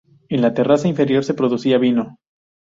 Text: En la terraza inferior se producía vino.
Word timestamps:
En 0.29 0.41
la 0.41 0.55
terraza 0.55 0.87
inferior 0.87 1.23
se 1.23 1.35
producía 1.35 1.77
vino. 1.77 2.17